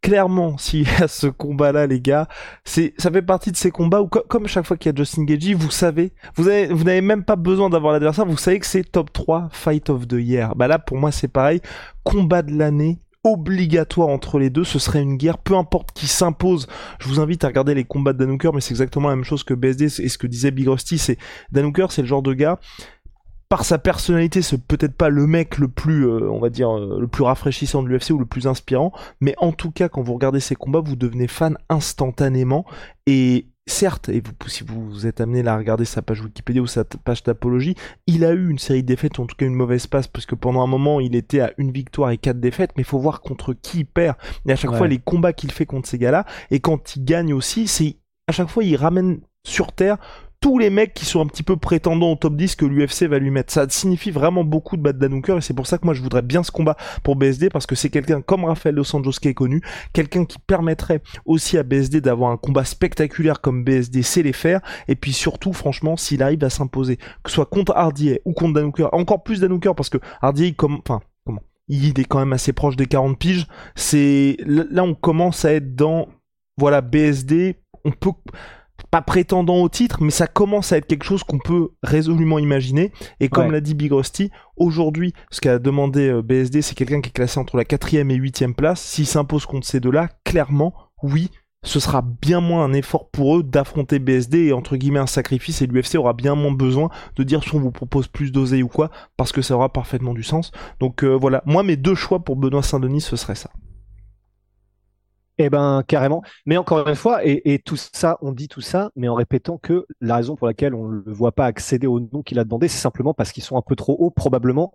clairement, 0.00 0.58
s'il 0.58 0.82
y 0.82 1.02
a 1.02 1.08
ce 1.08 1.26
combat-là, 1.26 1.86
les 1.86 2.00
gars, 2.00 2.28
c'est, 2.64 2.94
ça 2.98 3.10
fait 3.10 3.22
partie 3.22 3.52
de 3.52 3.56
ces 3.56 3.70
combats 3.70 4.02
où, 4.02 4.08
comme 4.08 4.46
chaque 4.46 4.66
fois 4.66 4.76
qu'il 4.76 4.90
y 4.90 4.94
a 4.94 4.96
Justin 4.96 5.24
Gagey, 5.24 5.54
vous 5.54 5.70
savez, 5.70 6.12
vous 6.36 6.48
avez, 6.48 6.66
vous 6.66 6.84
n'avez 6.84 7.00
même 7.00 7.24
pas 7.24 7.36
besoin 7.36 7.70
d'avoir 7.70 7.92
l'adversaire, 7.92 8.26
vous 8.26 8.36
savez 8.36 8.58
que 8.58 8.66
c'est 8.66 8.84
top 8.84 9.12
3 9.12 9.48
fight 9.52 9.90
of 9.90 10.08
the 10.08 10.14
year. 10.14 10.54
Bah 10.56 10.68
là, 10.68 10.78
pour 10.78 10.96
moi, 10.96 11.12
c'est 11.12 11.28
pareil. 11.28 11.60
Combat 12.04 12.42
de 12.42 12.56
l'année, 12.56 12.98
obligatoire 13.24 14.08
entre 14.08 14.38
les 14.38 14.50
deux, 14.50 14.64
ce 14.64 14.78
serait 14.78 15.00
une 15.00 15.16
guerre, 15.16 15.38
peu 15.38 15.56
importe 15.56 15.92
qui 15.92 16.06
s'impose. 16.06 16.66
Je 16.98 17.08
vous 17.08 17.20
invite 17.20 17.44
à 17.44 17.48
regarder 17.48 17.74
les 17.74 17.84
combats 17.84 18.12
de 18.12 18.18
Danuker, 18.18 18.52
mais 18.52 18.60
c'est 18.60 18.72
exactement 18.72 19.08
la 19.08 19.16
même 19.16 19.24
chose 19.24 19.44
que 19.44 19.54
BSD 19.54 19.84
et 19.84 20.08
ce 20.08 20.18
que 20.18 20.26
disait 20.26 20.50
Big 20.50 20.68
Rusty, 20.68 20.98
c'est 20.98 21.18
Danuker, 21.52 21.92
c'est 21.92 22.02
le 22.02 22.08
genre 22.08 22.22
de 22.22 22.34
gars, 22.34 22.58
par 23.52 23.66
sa 23.66 23.76
personnalité, 23.76 24.40
c'est 24.40 24.56
peut-être 24.56 24.94
pas 24.94 25.10
le 25.10 25.26
mec 25.26 25.58
le 25.58 25.68
plus, 25.68 26.06
euh, 26.06 26.26
on 26.30 26.38
va 26.38 26.48
dire, 26.48 26.74
euh, 26.74 26.96
le 26.98 27.06
plus 27.06 27.22
rafraîchissant 27.22 27.82
de 27.82 27.88
l'UFC 27.88 28.12
ou 28.12 28.18
le 28.18 28.24
plus 28.24 28.46
inspirant, 28.46 28.94
mais 29.20 29.34
en 29.36 29.52
tout 29.52 29.70
cas, 29.70 29.90
quand 29.90 30.00
vous 30.00 30.14
regardez 30.14 30.40
ses 30.40 30.54
combats, 30.54 30.80
vous 30.80 30.96
devenez 30.96 31.26
fan 31.28 31.58
instantanément. 31.68 32.64
Et 33.06 33.48
certes, 33.66 34.08
et 34.08 34.22
vous, 34.22 34.32
si 34.48 34.64
vous 34.64 35.06
êtes 35.06 35.20
amené 35.20 35.46
à 35.46 35.54
regarder 35.54 35.84
sa 35.84 36.00
page 36.00 36.22
Wikipédia 36.22 36.62
ou 36.62 36.66
sa 36.66 36.84
page 36.84 37.24
d'apologie, 37.24 37.74
il 38.06 38.24
a 38.24 38.32
eu 38.32 38.48
une 38.48 38.58
série 38.58 38.82
de 38.82 38.88
défaites, 38.88 39.18
ou 39.18 39.24
en 39.24 39.26
tout 39.26 39.36
cas 39.36 39.44
une 39.44 39.52
mauvaise 39.52 39.86
passe, 39.86 40.06
parce 40.06 40.24
que 40.24 40.34
pendant 40.34 40.62
un 40.62 40.66
moment, 40.66 40.98
il 40.98 41.14
était 41.14 41.40
à 41.40 41.52
une 41.58 41.72
victoire 41.72 42.10
et 42.10 42.16
quatre 42.16 42.40
défaites, 42.40 42.70
mais 42.78 42.84
il 42.84 42.86
faut 42.86 43.00
voir 43.00 43.20
contre 43.20 43.52
qui 43.52 43.80
il 43.80 43.84
perd. 43.84 44.16
Et 44.46 44.52
à 44.52 44.56
chaque 44.56 44.74
fois, 44.74 44.88
les 44.88 44.98
combats 44.98 45.34
qu'il 45.34 45.52
fait 45.52 45.66
contre 45.66 45.90
ces 45.90 45.98
gars-là, 45.98 46.24
et 46.50 46.60
quand 46.60 46.96
il 46.96 47.04
gagne 47.04 47.34
aussi, 47.34 47.68
c'est 47.68 47.96
à 48.28 48.32
chaque 48.32 48.48
fois, 48.48 48.64
il 48.64 48.76
ramène 48.76 49.20
sur 49.44 49.72
terre 49.72 49.98
tous 50.42 50.58
les 50.58 50.70
mecs 50.70 50.92
qui 50.92 51.04
sont 51.06 51.20
un 51.20 51.26
petit 51.26 51.44
peu 51.44 51.56
prétendants 51.56 52.10
au 52.10 52.16
top 52.16 52.34
10 52.34 52.56
que 52.56 52.66
l'UFC 52.66 53.04
va 53.04 53.20
lui 53.20 53.30
mettre. 53.30 53.52
Ça 53.52 53.64
signifie 53.68 54.10
vraiment 54.10 54.42
beaucoup 54.42 54.76
de 54.76 54.82
battre 54.82 54.98
Danouker 54.98 55.36
et 55.38 55.40
c'est 55.40 55.54
pour 55.54 55.68
ça 55.68 55.78
que 55.78 55.84
moi 55.84 55.94
je 55.94 56.02
voudrais 56.02 56.20
bien 56.20 56.42
ce 56.42 56.50
combat 56.50 56.76
pour 57.04 57.14
BSD 57.14 57.48
parce 57.48 57.64
que 57.64 57.76
c'est 57.76 57.90
quelqu'un 57.90 58.20
comme 58.20 58.44
Rafael 58.44 58.74
Dos 58.74 58.94
Anjos 58.94 59.12
qui 59.12 59.28
est 59.28 59.34
connu, 59.34 59.62
quelqu'un 59.92 60.24
qui 60.24 60.38
permettrait 60.40 61.00
aussi 61.26 61.58
à 61.58 61.62
BSD 61.62 62.00
d'avoir 62.00 62.32
un 62.32 62.36
combat 62.36 62.64
spectaculaire 62.64 63.40
comme 63.40 63.62
BSD 63.62 64.02
sait 64.02 64.24
les 64.24 64.32
faire. 64.32 64.60
Et 64.88 64.96
puis 64.96 65.12
surtout 65.12 65.52
franchement 65.52 65.96
s'il 65.96 66.24
arrive 66.24 66.42
à 66.42 66.50
s'imposer, 66.50 66.96
que 66.96 67.30
ce 67.30 67.36
soit 67.36 67.46
contre 67.46 67.76
Hardier 67.76 68.20
ou 68.24 68.32
contre 68.32 68.54
Danouker, 68.54 68.88
encore 68.92 69.22
plus 69.22 69.40
Danouker 69.40 69.74
parce 69.76 69.90
que 69.90 69.98
Hardier 70.20 70.54
comme 70.54 70.80
enfin 70.84 71.02
comment? 71.24 71.42
Il 71.68 72.00
est 72.00 72.04
quand 72.04 72.18
même 72.18 72.32
assez 72.32 72.52
proche 72.52 72.74
des 72.74 72.86
40 72.86 73.16
piges, 73.16 73.46
c'est 73.76 74.38
là 74.44 74.82
on 74.82 74.94
commence 74.94 75.44
à 75.44 75.52
être 75.52 75.76
dans 75.76 76.08
voilà 76.58 76.80
BSD, 76.80 77.60
on 77.84 77.92
peut 77.92 78.10
pas 78.92 79.00
prétendant 79.00 79.56
au 79.56 79.70
titre, 79.70 80.02
mais 80.02 80.10
ça 80.10 80.26
commence 80.26 80.70
à 80.70 80.76
être 80.76 80.86
quelque 80.86 81.04
chose 81.04 81.24
qu'on 81.24 81.38
peut 81.38 81.70
résolument 81.82 82.38
imaginer. 82.38 82.92
Et 83.20 83.30
comme 83.30 83.50
l'a 83.50 83.62
dit 83.62 83.74
Big 83.74 83.90
Rusty, 83.90 84.30
aujourd'hui, 84.58 85.14
ce 85.30 85.40
qu'a 85.40 85.58
demandé 85.58 86.10
euh, 86.10 86.20
BSD, 86.20 86.60
c'est 86.60 86.74
quelqu'un 86.74 87.00
qui 87.00 87.08
est 87.08 87.12
classé 87.12 87.40
entre 87.40 87.56
la 87.56 87.64
quatrième 87.64 88.10
et 88.10 88.16
huitième 88.16 88.54
place. 88.54 88.82
S'il 88.82 89.06
s'impose 89.06 89.46
contre 89.46 89.66
ces 89.66 89.80
deux-là, 89.80 90.10
clairement, 90.24 90.74
oui, 91.02 91.30
ce 91.64 91.80
sera 91.80 92.02
bien 92.02 92.42
moins 92.42 92.64
un 92.64 92.74
effort 92.74 93.08
pour 93.08 93.38
eux 93.38 93.42
d'affronter 93.42 93.98
BSD 93.98 94.48
et 94.48 94.52
entre 94.52 94.76
guillemets 94.76 94.98
un 94.98 95.06
sacrifice 95.06 95.62
et 95.62 95.66
l'UFC 95.66 95.94
aura 95.94 96.12
bien 96.12 96.34
moins 96.34 96.52
besoin 96.52 96.90
de 97.16 97.22
dire 97.22 97.42
si 97.42 97.54
on 97.54 97.60
vous 97.60 97.70
propose 97.70 98.08
plus 98.08 98.30
d'oseille 98.30 98.62
ou 98.62 98.68
quoi 98.68 98.90
parce 99.16 99.32
que 99.32 99.40
ça 99.40 99.54
aura 99.54 99.72
parfaitement 99.72 100.12
du 100.12 100.22
sens. 100.22 100.52
Donc 100.80 101.02
euh, 101.02 101.14
voilà, 101.14 101.42
moi 101.46 101.62
mes 101.62 101.76
deux 101.76 101.94
choix 101.94 102.20
pour 102.20 102.36
Benoît 102.36 102.62
Saint-Denis 102.62 103.00
ce 103.00 103.16
serait 103.16 103.36
ça. 103.36 103.48
Eh 105.44 105.50
ben 105.50 105.82
carrément. 105.88 106.22
Mais 106.46 106.56
encore 106.56 106.88
une 106.88 106.94
fois, 106.94 107.24
et, 107.24 107.60
tout 107.64 107.76
ça, 107.76 108.16
on 108.20 108.30
dit 108.30 108.46
tout 108.46 108.60
ça, 108.60 108.92
mais 108.94 109.08
en 109.08 109.14
répétant 109.14 109.58
que 109.58 109.86
la 110.00 110.14
raison 110.14 110.36
pour 110.36 110.46
laquelle 110.46 110.72
on 110.72 110.86
ne 110.86 111.02
le 111.04 111.12
voit 111.12 111.32
pas 111.32 111.46
accéder 111.46 111.88
aux 111.88 111.98
noms 111.98 112.22
qu'il 112.22 112.38
a 112.38 112.44
demandé, 112.44 112.68
c'est 112.68 112.78
simplement 112.78 113.12
parce 113.12 113.32
qu'ils 113.32 113.42
sont 113.42 113.56
un 113.56 113.62
peu 113.62 113.74
trop 113.74 113.96
hauts, 113.98 114.12
probablement, 114.12 114.72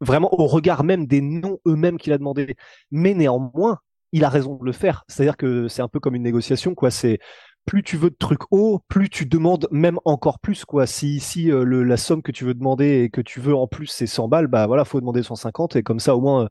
vraiment 0.00 0.28
au 0.40 0.46
regard 0.46 0.82
même 0.82 1.06
des 1.06 1.20
noms 1.20 1.58
eux-mêmes 1.68 1.98
qu'il 1.98 2.12
a 2.12 2.18
demandé. 2.18 2.56
Mais 2.90 3.14
néanmoins, 3.14 3.78
il 4.10 4.24
a 4.24 4.28
raison 4.28 4.56
de 4.56 4.64
le 4.64 4.72
faire. 4.72 5.04
C'est-à-dire 5.06 5.36
que 5.36 5.68
c'est 5.68 5.82
un 5.82 5.88
peu 5.88 6.00
comme 6.00 6.16
une 6.16 6.24
négociation, 6.24 6.74
quoi. 6.74 6.90
C'est 6.90 7.20
plus 7.64 7.84
tu 7.84 7.96
veux 7.96 8.10
de 8.10 8.16
trucs 8.18 8.42
hauts, 8.50 8.80
plus 8.88 9.08
tu 9.08 9.24
demandes 9.24 9.68
même 9.70 10.00
encore 10.04 10.40
plus 10.40 10.64
quoi. 10.64 10.86
Si 10.86 11.20
si 11.20 11.50
euh, 11.52 11.64
le, 11.64 11.84
la 11.84 11.96
somme 11.96 12.22
que 12.22 12.32
tu 12.32 12.44
veux 12.44 12.54
demander 12.54 13.02
et 13.04 13.10
que 13.10 13.20
tu 13.20 13.40
veux 13.40 13.54
en 13.54 13.68
plus 13.68 13.86
c'est 13.86 14.06
100 14.06 14.28
balles, 14.28 14.48
bah 14.48 14.66
voilà, 14.66 14.84
faut 14.84 15.00
demander 15.00 15.22
150 15.22 15.76
et 15.76 15.82
comme 15.84 16.00
ça 16.00 16.16
au 16.16 16.20
moins 16.20 16.48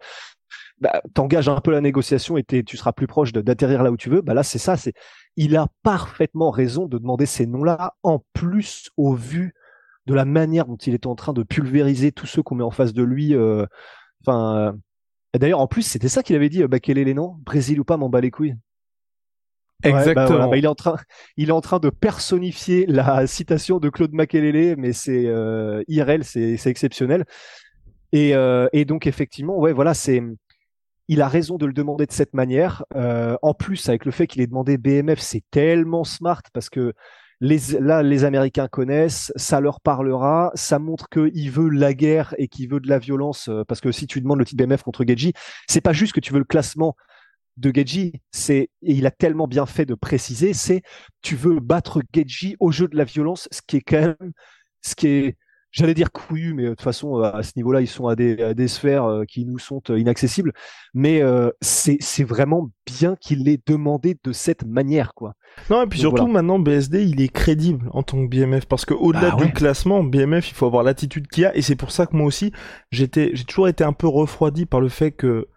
bah, 0.82 1.02
t'engages 1.14 1.50
un 1.50 1.62
peu 1.62 1.72
la 1.72 1.82
négociation 1.82 2.38
et 2.38 2.44
tu 2.44 2.78
seras 2.78 2.92
plus 2.94 3.08
proche 3.08 3.32
d'atterrir 3.34 3.84
là 3.84 3.92
où 3.92 3.98
tu 3.98 4.10
veux. 4.10 4.22
Bah 4.22 4.34
là 4.34 4.44
c'est 4.44 4.60
ça, 4.60 4.78
c'est 4.78 4.94
il 5.38 5.56
a 5.58 5.68
parfaitement 5.84 6.52
raison 6.52 6.88
de 6.88 6.98
demander 6.98 7.26
ces 7.26 7.46
noms-là 7.48 7.96
en 8.04 8.24
plus 8.34 8.90
au 8.98 9.14
vu 9.14 9.54
de 10.08 10.14
la 10.16 10.26
manière 10.26 10.66
dont 10.66 10.78
il 10.78 10.94
est 10.96 11.06
en 11.08 11.16
train 11.16 11.34
de 11.34 11.44
pulvériser 11.44 12.12
tous 12.12 12.28
ceux 12.28 12.44
qu'on 12.44 12.56
met 12.56 12.64
en 12.64 12.72
face 12.72 12.94
de 12.94 13.04
lui. 13.04 13.36
euh, 13.36 13.66
Enfin, 14.26 14.74
euh, 15.36 15.40
d'ailleurs 15.40 15.62
en 15.62 15.68
plus 15.68 15.84
c'était 15.84 16.10
ça 16.10 16.24
qu'il 16.24 16.36
avait 16.36 16.50
dit. 16.50 16.64
Euh, 16.64 16.68
bah 16.68 16.80
quel 16.80 16.98
est 16.98 17.04
les 17.06 17.14
noms? 17.16 17.38
Brésil 17.46 17.80
ou 17.80 17.86
pas, 17.86 17.98
m'en 17.98 18.10
bat 18.10 18.22
les 18.22 18.32
couilles. 18.32 18.56
Ouais, 19.84 20.12
bah 20.14 20.26
Exactement. 20.26 20.28
voilà, 20.28 20.48
bah 20.48 20.58
il 20.58 20.66
est 20.66 20.68
en 20.68 20.76
train, 20.76 20.96
il 21.38 21.50
est 21.50 21.52
en 21.52 21.62
train 21.62 21.80
de 21.80 21.90
personnifier 21.90 22.86
la 22.86 23.26
citation 23.26 23.80
de 23.80 23.90
Claude 23.90 24.14
Makelele, 24.14 24.76
mais 24.78 24.94
c'est 24.94 25.26
euh, 25.26 25.82
IRL, 25.88 26.24
c'est 26.24 26.56
c'est 26.58 26.70
exceptionnel. 26.70 27.26
Et, 28.12 28.36
euh, 28.36 28.68
et 28.74 28.86
donc 28.86 29.08
effectivement, 29.08 29.58
ouais, 29.60 29.74
voilà, 29.74 29.94
c'est, 29.94 30.22
il 31.12 31.22
a 31.22 31.28
raison 31.28 31.58
de 31.58 31.66
le 31.66 31.74
demander 31.74 32.06
de 32.06 32.14
cette 32.14 32.34
manière. 32.34 32.86
Euh, 32.96 33.38
en 33.42 33.54
plus, 33.54 33.90
avec 33.90 34.06
le 34.06 34.12
fait 34.12 34.28
qu'il 34.28 34.42
ait 34.42 34.48
demandé 34.48 34.78
BMF, 34.78 35.20
c'est 35.20 35.44
tellement 35.52 36.06
smart 36.06 36.42
parce 36.54 36.70
que 36.70 36.94
là, 37.42 38.02
les 38.02 38.24
Américains 38.24 38.70
connaissent, 38.70 39.34
ça 39.36 39.60
leur 39.60 39.82
parlera, 39.82 40.52
ça 40.56 40.80
montre 40.80 41.10
qu'il 41.10 41.52
veut 41.52 41.68
la 41.68 41.94
guerre 41.94 42.34
et 42.38 42.48
qu'il 42.48 42.70
veut 42.70 42.80
de 42.80 42.88
la 42.88 42.98
violence. 42.98 43.50
euh, 43.50 43.66
Parce 43.68 43.82
que 43.82 43.92
si 43.92 44.08
tu 44.08 44.22
demandes 44.22 44.40
le 44.40 44.46
titre 44.46 44.64
BMF 44.64 44.84
contre 44.84 45.04
Gedji, 45.06 45.34
c'est 45.68 45.82
pas 45.82 45.92
juste 45.92 46.14
que 46.14 46.22
tu 46.22 46.32
veux 46.32 46.40
le 46.40 46.46
classement 46.46 46.96
de 47.58 47.72
Gedji, 47.76 48.22
c'est 48.32 48.70
il 48.82 49.06
a 49.06 49.12
tellement 49.12 49.48
bien 49.48 49.66
fait 49.66 49.86
de 49.86 49.96
préciser, 49.96 50.54
c'est 50.54 50.82
tu 51.22 51.36
veux 51.36 51.60
battre 51.60 52.02
Gedji 52.14 52.56
au 52.62 52.72
jeu 52.72 52.88
de 52.88 52.96
la 52.96 53.04
violence, 53.04 53.50
ce 53.52 53.62
qui 53.68 53.78
est 53.78 53.82
quand 53.82 54.00
même, 54.00 54.32
j'allais 55.72 55.94
dire 55.94 56.12
couillu, 56.12 56.54
mais 56.54 56.64
euh, 56.66 56.70
de 56.70 56.74
toute 56.76 56.82
façon 56.84 57.18
euh, 57.20 57.32
à 57.34 57.44
ce 57.44 57.52
niveau-là 57.56 57.82
ils 57.82 57.88
sont 57.88 58.08
à 58.08 58.16
des, 58.16 58.42
à 58.42 58.54
des 58.54 58.68
sphères 58.68 59.06
euh, 59.06 59.24
qui 59.26 59.46
nous 59.46 59.60
sont 59.60 59.82
inaccessibles, 59.90 60.54
mais 60.94 61.22
euh, 61.22 61.50
c'est 61.62 61.98
c'est 62.02 62.24
vraiment 62.24 62.70
bien 62.86 63.16
qu'il 63.16 63.44
l'ait 63.46 63.62
demandé 63.66 64.18
de 64.24 64.32
cette 64.34 64.66
manière 64.66 65.14
quoi. 65.14 65.34
Non, 65.70 65.84
et 65.84 65.88
puis 65.88 66.00
Donc, 66.00 66.18
surtout, 66.18 66.28
voilà. 66.28 66.28
maintenant, 66.28 66.60
BSD, 66.60 67.04
il 67.06 67.22
est 67.22 67.28
crédible 67.30 67.90
en 67.92 68.04
tant 68.04 68.18
que 68.24 68.30
BMF. 68.30 68.66
Parce 68.66 68.86
que 68.86 68.94
au-delà 68.94 69.32
Bah 69.32 69.36
du 69.36 69.46
ouais. 69.46 69.52
classement, 69.52 70.04
BMF, 70.04 70.50
il 70.50 70.54
faut 70.54 70.66
avoir 70.66 70.84
l'attitude 70.84 71.28
qu'il 71.28 71.46
a. 71.46 71.56
Et 71.56 71.62
c'est 71.62 71.76
pour 71.76 71.92
ça 71.92 72.06
que 72.06 72.16
moi 72.16 72.26
aussi, 72.26 72.52
j'étais, 72.92 73.32
j'ai 73.34 73.44
toujours 73.46 73.68
été 73.68 73.84
un 73.84 73.94
peu 73.94 74.08
refroidi 74.08 74.66
par 74.66 74.80
le 74.82 74.90
fait 74.90 75.12
que 75.12 75.48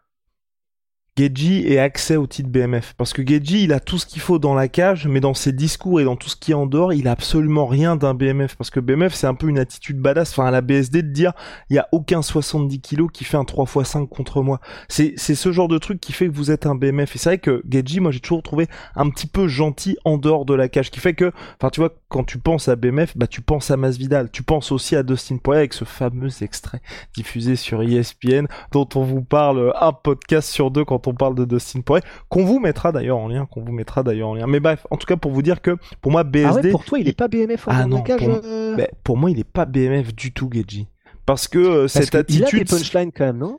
Geji 1.17 1.65
ait 1.69 1.79
accès 1.79 2.17
au 2.17 2.27
titre 2.27 2.49
BMF. 2.49 2.95
Parce 2.99 3.13
que 3.13 3.25
Geji, 3.25 3.63
il 3.63 3.73
a 3.73 3.79
tout 3.79 3.99
ce 3.99 4.07
qu'il 4.07 4.21
faut 4.21 4.41
dans 4.41 4.55
la 4.55 4.67
cage, 4.67 5.07
mais 5.07 5.21
dans 5.21 5.35
ses 5.35 5.53
discours 5.53 6.01
et 6.01 6.05
dans 6.05 6.17
tout 6.17 6.29
ce 6.29 6.35
qui 6.35 6.51
est 6.51 6.55
en 6.55 6.67
dehors, 6.67 6.93
il 6.93 7.07
a 7.07 7.13
absolument 7.13 7.67
rien 7.67 7.95
d'un 7.95 8.15
BMF. 8.15 8.57
Parce 8.57 8.71
que 8.71 8.81
BMF, 8.81 9.15
c'est 9.15 9.29
un 9.29 9.35
peu 9.35 9.47
une 9.47 9.61
attitude 9.61 10.01
badass. 10.01 10.33
Enfin, 10.33 10.47
à 10.47 10.51
la 10.51 10.61
BSD 10.61 11.03
de 11.03 11.13
dire, 11.13 11.33
il 11.71 11.77
y 11.77 11.79
a 11.79 11.87
aucun 11.93 12.21
70 12.21 12.81
kilos 12.81 13.11
qui 13.13 13.23
fait 13.23 13.37
un 13.37 13.45
3x5 13.45 14.09
contre 14.09 14.43
moi. 14.43 14.61
C'est, 14.89 15.17
ce 15.17 15.53
genre 15.53 15.69
de 15.69 15.79
truc 15.79 16.01
qui 16.01 16.13
fait 16.13 16.27
que 16.27 16.35
vous 16.35 16.51
êtes 16.51 16.67
un 16.67 16.75
BMF. 16.75 17.15
Et 17.15 17.19
c'est 17.19 17.31
vrai 17.31 17.39
que 17.39 17.63
Geji, 17.71 18.01
moi, 18.01 18.11
j'ai 18.11 18.21
toujours 18.21 18.43
trouvé 18.43 18.67
un 18.97 19.09
petit 19.09 19.29
peu 19.29 19.47
gentil 19.47 19.97
en 20.05 20.19
dehors 20.19 20.45
de 20.45 20.55
la 20.55 20.69
cage, 20.69 20.91
qui 20.91 20.99
fait 20.99 21.15
que, 21.15 21.31
enfin, 21.61 21.71
tu 21.71 21.79
vois, 21.79 21.95
quand 22.09 22.25
tu 22.25 22.39
penses 22.39 22.67
à 22.69 22.75
BMF, 22.75 23.17
bah, 23.17 23.29
tu 23.29 23.41
penses 23.41 23.71
à 23.71 23.77
Masvidal, 23.77 24.33
tu 24.33 24.43
penses 24.43 24.73
aussi 24.73 24.97
à 24.97 25.05
Dustin 25.05 25.37
Poirier 25.37 25.61
avec 25.61 25.75
ce 25.75 25.85
fameux 25.85 26.31
extrait 26.41 26.81
diffusé 27.17 27.55
sur 27.55 27.83
ESPN, 27.83 28.47
dont 28.73 28.89
on 28.97 29.05
vous 29.05 29.23
parle 29.23 29.73
un 29.81 29.93
podcast 29.93 30.51
sur 30.51 30.73
deux 30.73 30.85
quand 30.85 31.04
on 31.07 31.15
parle 31.15 31.35
de 31.35 31.45
Dustin 31.45 31.81
Poirier, 31.81 32.05
qu'on 32.29 32.45
vous 32.45 32.59
mettra 32.61 32.93
d'ailleurs 32.93 33.19
en 33.19 33.29
lien, 33.29 33.47
qu'on 33.47 33.63
vous 33.63 33.73
mettra 33.73 34.03
d'ailleurs 34.03 34.29
en 34.31 34.35
lien. 34.35 34.47
Mais 34.47 34.61
bref, 34.61 34.87
en 34.91 34.97
tout 34.97 35.07
cas, 35.07 35.17
pour 35.17 35.33
vous 35.33 35.43
dire 35.43 35.61
que, 35.63 35.77
pour 36.01 36.13
moi, 36.13 36.25
BSD, 36.25 36.47
Ah 36.47 36.55
ouais, 36.63 36.71
pour 36.71 36.85
toi 36.85 36.99
il 36.99 37.09
est 37.09 37.17
pas 37.17 37.29
BMF 37.29 37.69
en 37.69 37.71
Ah 37.73 37.87
non, 37.87 38.03
pour- 38.03 38.41
euh 38.45 38.77
bah, 38.77 38.87
pour 39.03 39.17
moi, 39.17 39.31
il 39.31 39.39
est 39.39 39.45
pas 39.45 39.65
BMF 39.67 40.15
du 40.15 40.33
tout, 40.33 40.49
Geji. 40.53 40.89
Parce 41.27 41.49
que 41.49 41.59
euh, 41.59 41.81
Parce 41.83 41.93
cette 41.93 42.11
qu'il 42.11 42.19
a 42.19 42.23
des 42.23 42.43
attitude, 42.43 42.69
punchlines 42.71 43.13
quand 43.13 43.25
même, 43.25 43.39
non? 43.39 43.59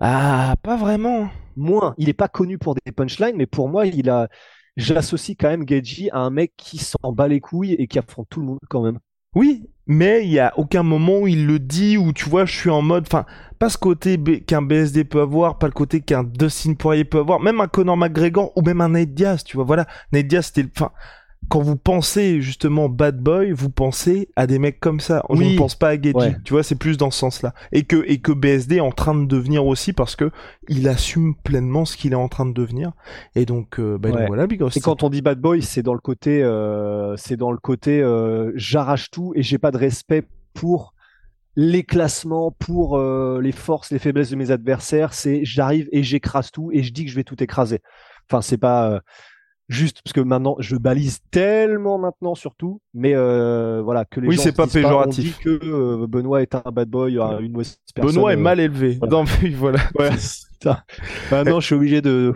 Ah, 0.00 0.56
pas 0.62 0.76
vraiment. 0.76 1.28
moins. 1.56 1.94
Il 1.98 2.08
est 2.08 2.14
pas 2.14 2.28
connu 2.28 2.58
pour 2.58 2.74
des 2.74 2.92
punchlines, 2.92 3.36
mais 3.36 3.46
pour 3.46 3.68
moi, 3.68 3.86
il 3.86 4.10
a. 4.10 4.28
J'associe 4.76 5.34
quand 5.40 5.48
même 5.48 5.66
Geji 5.66 6.10
à 6.10 6.18
un 6.18 6.28
mec 6.28 6.52
qui 6.58 6.76
s'en 6.76 7.12
bat 7.12 7.28
les 7.28 7.40
couilles 7.40 7.72
et 7.72 7.86
qui 7.86 7.98
affronte 7.98 8.26
tout 8.28 8.40
le 8.40 8.46
monde 8.46 8.58
quand 8.68 8.82
même. 8.82 8.98
Oui, 9.34 9.70
mais 9.86 10.24
il 10.24 10.30
y 10.30 10.38
a 10.40 10.52
aucun 10.58 10.82
moment 10.82 11.20
où 11.20 11.26
il 11.28 11.46
le 11.46 11.58
dit, 11.58 11.96
où 11.96 12.12
tu 12.12 12.28
vois, 12.28 12.44
je 12.44 12.54
suis 12.56 12.70
en 12.70 12.82
mode, 12.82 13.04
enfin, 13.06 13.24
pas 13.58 13.68
ce 13.68 13.78
côté 13.78 14.18
qu'un 14.42 14.62
BSD 14.62 15.04
peut 15.04 15.20
avoir, 15.20 15.58
pas 15.58 15.66
le 15.66 15.72
côté 15.72 16.00
qu'un 16.00 16.24
Dustin 16.24 16.74
Poirier 16.74 17.04
peut 17.04 17.18
avoir, 17.20 17.40
même 17.40 17.60
un 17.60 17.68
Conor 17.68 17.96
McGregor 17.96 18.52
ou 18.56 18.62
même 18.62 18.80
un 18.80 18.88
Nate 18.90 19.14
Diaz, 19.14 19.44
tu 19.44 19.56
vois, 19.56 19.64
voilà. 19.64 19.86
Nate 20.12 20.26
Diaz, 20.26 20.46
c'était, 20.46 20.62
le- 20.62 20.70
enfin, 20.76 20.90
quand 21.48 21.60
vous 21.62 21.76
pensez 21.76 22.40
justement 22.40 22.88
bad 22.88 23.20
boy, 23.20 23.52
vous 23.52 23.70
pensez 23.70 24.28
à 24.36 24.46
des 24.46 24.58
mecs 24.58 24.80
comme 24.80 25.00
ça. 25.00 25.22
On 25.28 25.36
Oui. 25.38 25.52
ne 25.52 25.58
pense 25.58 25.74
pas 25.74 25.90
à 25.90 25.94
Geji, 25.96 26.12
Ouais. 26.14 26.36
tu 26.44 26.52
vois, 26.52 26.62
c'est 26.62 26.74
plus 26.74 26.96
dans 26.96 27.10
ce 27.10 27.18
sens-là. 27.18 27.54
Et 27.72 27.84
que, 27.84 28.04
et 28.06 28.18
que 28.18 28.32
BSD 28.32 28.76
est 28.76 28.80
en 28.80 28.90
train 28.92 29.14
de 29.14 29.26
devenir 29.26 29.64
aussi 29.66 29.92
parce 29.92 30.16
que 30.16 30.30
il 30.68 30.88
assume 30.88 31.34
pleinement 31.36 31.84
ce 31.84 31.96
qu'il 31.96 32.12
est 32.12 32.16
en 32.16 32.28
train 32.28 32.46
de 32.46 32.52
devenir. 32.52 32.92
Et 33.34 33.46
donc, 33.46 33.78
euh, 33.78 33.98
bah, 33.98 34.10
donc 34.10 34.18
Ouais. 34.18 34.26
voilà. 34.26 34.46
Et 34.74 34.80
quand 34.80 35.02
on 35.02 35.10
dit 35.10 35.22
bad 35.22 35.40
boy, 35.40 35.62
c'est 35.62 35.82
dans 35.82 35.94
le 35.94 36.00
côté, 36.00 36.42
euh, 36.42 37.16
c'est 37.16 37.36
dans 37.36 37.52
le 37.52 37.58
côté, 37.58 38.00
euh, 38.02 38.52
j'arrache 38.56 39.10
tout 39.10 39.32
et 39.36 39.42
j'ai 39.42 39.58
pas 39.58 39.70
de 39.70 39.78
respect 39.78 40.24
pour 40.54 40.94
les 41.54 41.84
classements, 41.84 42.50
pour 42.50 42.98
euh, 42.98 43.40
les 43.40 43.52
forces, 43.52 43.90
les 43.90 43.98
faiblesses 43.98 44.30
de 44.30 44.36
mes 44.36 44.50
adversaires. 44.50 45.14
C'est 45.14 45.44
j'arrive 45.44 45.88
et 45.92 46.02
j'écrase 46.02 46.50
tout 46.50 46.70
et 46.72 46.82
je 46.82 46.92
dis 46.92 47.04
que 47.04 47.10
je 47.10 47.16
vais 47.16 47.24
tout 47.24 47.42
écraser. 47.42 47.80
Enfin, 48.28 48.42
c'est 48.42 48.58
pas 48.58 49.00
juste 49.68 50.00
parce 50.02 50.12
que 50.12 50.20
maintenant 50.20 50.56
je 50.58 50.76
balise 50.76 51.20
tellement 51.30 51.98
maintenant 51.98 52.34
surtout, 52.34 52.80
mais 52.94 53.14
euh, 53.14 53.82
voilà 53.84 54.04
que 54.04 54.20
les 54.20 54.28
Oui, 54.28 54.36
gens 54.36 54.42
c'est 54.42 54.52
pas 54.52 54.64
on 54.64 54.68
péjoratif. 54.68 55.38
dit 55.38 55.42
que 55.42 55.60
euh, 55.64 56.06
Benoît 56.06 56.42
est 56.42 56.54
un 56.54 56.62
bad 56.72 56.88
boy, 56.88 57.18
euh, 57.18 57.40
une 57.40 57.52
mauvaise 57.52 57.78
personne. 57.94 58.14
Benoît 58.14 58.32
est 58.32 58.36
mal 58.36 58.60
élevé. 58.60 58.96
voilà. 59.00 59.12
Non, 59.16 59.24
mais 59.42 59.50
voilà. 59.50 59.80
Ouais. 59.98 60.10
Maintenant, 61.30 61.60
je 61.60 61.66
suis 61.66 61.74
obligé 61.74 62.00
de. 62.00 62.32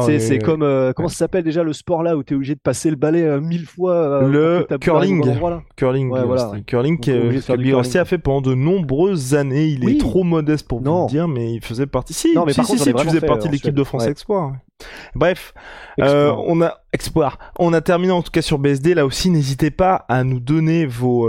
C'est 0.00 0.38
comme 0.38 0.62
euh, 0.62 0.92
comment 0.94 1.08
ça 1.08 1.16
s'appelle 1.16 1.44
déjà 1.44 1.62
le 1.62 1.72
sport 1.72 2.02
là 2.02 2.16
où 2.16 2.22
t'es 2.22 2.34
obligé 2.34 2.54
de 2.54 2.60
passer 2.60 2.90
le 2.90 2.96
balai 2.96 3.22
euh, 3.22 3.40
mille 3.40 3.66
fois. 3.66 3.94
euh, 4.22 4.28
Le 4.68 4.78
curling. 4.78 5.28
endroit. 5.28 5.62
Curling, 5.76 6.10
Ouais, 6.10 6.24
voilà, 6.24 6.52
curling 6.66 6.98
curling. 6.98 7.74
Rusty 7.74 7.98
a 7.98 8.04
fait 8.04 8.18
pendant 8.18 8.40
de 8.40 8.54
nombreuses 8.54 9.34
années. 9.34 9.66
Il 9.66 9.84
Oui. 9.84 9.94
est 9.96 9.98
trop 9.98 10.22
modeste 10.24 10.66
pour 10.68 10.80
Non. 10.80 11.00
vous 11.00 11.06
le 11.06 11.10
dire, 11.10 11.28
mais 11.28 11.52
il 11.54 11.60
faisait 11.64 11.86
partie. 11.86 12.14
Si, 12.14 12.34
Non, 12.34 12.44
mais 12.44 12.52
si, 12.52 12.56
par 12.56 12.66
si, 12.66 12.72
contre, 12.72 12.84
si, 12.84 12.92
tu 12.94 13.04
faisais 13.04 13.20
fait, 13.20 13.26
partie 13.26 13.48
de 13.48 13.52
l'équipe 13.52 13.74
de 13.74 13.84
France 13.84 14.04
Ouais. 14.04 14.10
Exploit. 14.10 14.46
ouais. 14.46 14.52
Bref, 15.14 15.54
on 15.98 16.60
a 16.62 16.74
Exploit. 16.92 17.32
On 17.58 17.72
a 17.72 17.80
terminé 17.80 18.12
en 18.12 18.22
tout 18.22 18.30
cas 18.30 18.42
sur 18.42 18.58
BSD. 18.58 18.94
Là 18.94 19.04
aussi, 19.06 19.30
n'hésitez 19.30 19.70
pas 19.70 20.04
à 20.08 20.22
nous 20.24 20.40
donner 20.40 20.86
vos 20.86 21.28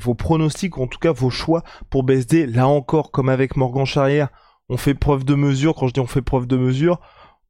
vos 0.00 0.14
pronostics, 0.14 0.76
ou 0.78 0.82
en 0.82 0.86
tout 0.86 0.98
cas 0.98 1.12
vos 1.12 1.30
choix 1.30 1.62
pour 1.90 2.02
BSD. 2.02 2.46
Là 2.46 2.66
encore, 2.66 3.10
comme 3.10 3.28
avec 3.28 3.56
Morgan 3.56 3.84
Charrière, 3.86 4.28
on 4.68 4.76
fait 4.76 4.94
preuve 4.94 5.24
de 5.24 5.34
mesure. 5.34 5.74
Quand 5.74 5.86
je 5.88 5.92
dis 5.92 6.00
on 6.00 6.06
fait 6.06 6.22
preuve 6.22 6.46
de 6.46 6.56
mesure, 6.56 6.98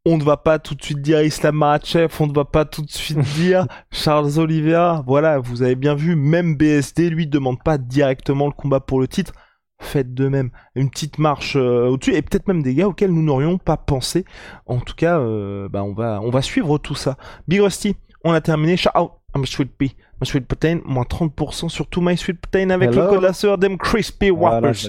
on 0.04 0.18
ne 0.18 0.24
va 0.24 0.36
pas 0.36 0.58
tout 0.58 0.74
de 0.74 0.82
suite 0.82 1.00
dire 1.00 1.22
Islam 1.22 1.56
Makhachev, 1.56 2.12
on 2.20 2.26
ne 2.26 2.32
va 2.32 2.44
pas 2.44 2.64
tout 2.64 2.82
de 2.82 2.90
suite 2.90 3.18
dire 3.36 3.66
Charles 3.90 4.38
Oliveira. 4.38 5.02
Voilà, 5.06 5.38
vous 5.38 5.62
avez 5.62 5.76
bien 5.76 5.94
vu, 5.94 6.16
même 6.16 6.56
BSD, 6.56 7.10
lui, 7.10 7.26
demande 7.26 7.62
pas 7.62 7.78
directement 7.78 8.46
le 8.46 8.52
combat 8.52 8.80
pour 8.80 9.00
le 9.00 9.08
titre. 9.08 9.32
Faites 9.80 10.14
de 10.14 10.28
même. 10.28 10.50
Une 10.76 10.90
petite 10.90 11.18
marche 11.18 11.56
euh, 11.56 11.88
au-dessus, 11.88 12.14
et 12.14 12.22
peut-être 12.22 12.46
même 12.46 12.62
des 12.62 12.74
gars 12.74 12.86
auxquels 12.88 13.10
nous 13.12 13.22
n'aurions 13.22 13.58
pas 13.58 13.76
pensé. 13.76 14.24
En 14.66 14.78
tout 14.78 14.94
cas, 14.94 15.18
euh, 15.18 15.68
bah, 15.68 15.82
on, 15.82 15.92
va, 15.92 16.20
on 16.22 16.30
va 16.30 16.40
suivre 16.42 16.78
tout 16.78 16.94
ça. 16.94 17.16
Big 17.48 17.60
Rusty, 17.60 17.96
on 18.24 18.32
a 18.32 18.40
terminé. 18.40 18.76
Shout 18.76 18.90
out 18.96 19.10
My 19.36 19.46
Sweet 19.46 19.76
Pea. 19.76 19.96
My 20.20 20.26
Sweet 20.26 20.46
Protein, 20.46 20.80
moins 20.84 21.02
30% 21.02 21.68
sur 21.68 21.88
tout 21.88 22.00
My 22.00 22.16
Sweet 22.16 22.40
Protein 22.40 22.70
avec 22.70 22.90
Hello. 22.90 23.02
le 23.02 23.08
code 23.08 23.22
la 23.22 23.32
sœur 23.32 23.58
Them 23.58 23.76
Crispy 23.76 24.30
Whoppers. 24.30 24.88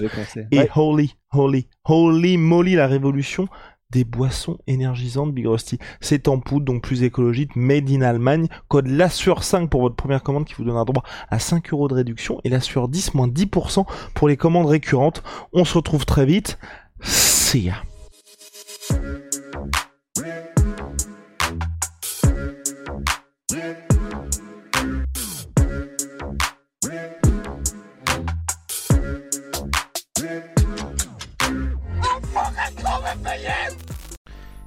Et 0.52 0.58
Ouais. 0.58 0.70
holy, 0.76 1.14
holy, 1.32 1.66
holy 1.84 2.36
moly, 2.36 2.74
la 2.76 2.86
révolution 2.86 3.48
des 3.90 4.04
boissons 4.04 4.58
énergisantes 4.66 5.32
Big 5.32 5.46
Rusty. 5.46 5.78
C'est 6.00 6.28
en 6.28 6.40
poudre, 6.40 6.66
donc 6.66 6.82
plus 6.82 7.02
écologique, 7.02 7.56
made 7.56 7.90
in 7.90 8.02
Allemagne. 8.02 8.48
Code 8.68 8.88
LASSURE 8.88 9.44
5 9.44 9.70
pour 9.70 9.82
votre 9.82 9.96
première 9.96 10.22
commande 10.22 10.44
qui 10.44 10.54
vous 10.54 10.64
donnera 10.64 10.84
droit 10.84 11.04
à 11.30 11.38
5 11.38 11.72
euros 11.72 11.88
de 11.88 11.94
réduction 11.94 12.40
et 12.44 12.48
LASSURE 12.48 12.88
10 12.88 13.14
moins 13.14 13.28
10% 13.28 13.84
pour 14.14 14.28
les 14.28 14.36
commandes 14.36 14.66
récurrentes. 14.66 15.22
On 15.52 15.64
se 15.64 15.74
retrouve 15.74 16.06
très 16.06 16.26
vite. 16.26 16.58
See. 17.00 17.70